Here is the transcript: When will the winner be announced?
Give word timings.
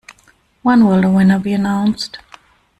When 0.63 0.87
will 0.87 0.99
the 1.03 1.11
winner 1.11 1.37
be 1.37 1.53
announced? 1.53 2.17